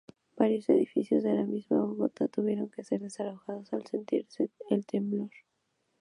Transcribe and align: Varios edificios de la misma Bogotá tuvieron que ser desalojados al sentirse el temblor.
Varios 0.35 0.67
edificios 0.69 1.21
de 1.21 1.35
la 1.35 1.43
misma 1.43 1.81
Bogotá 1.85 2.27
tuvieron 2.27 2.71
que 2.71 2.83
ser 2.83 3.01
desalojados 3.01 3.71
al 3.71 3.85
sentirse 3.85 4.49
el 4.71 4.83
temblor. 4.83 5.29